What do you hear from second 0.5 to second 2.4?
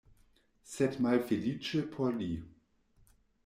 Sed malfeliĉe por li.